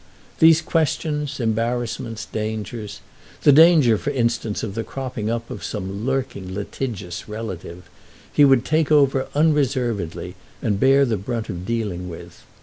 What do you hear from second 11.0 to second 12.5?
the brunt of dealing with.